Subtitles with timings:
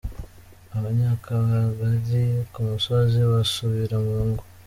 [0.77, 4.43] Abanyakabagali ku musozi basuubira mu ngo.